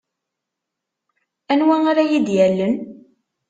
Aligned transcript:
Anwa 1.51 1.75
ara 1.89 2.03
yi-d-yallen? 2.09 2.75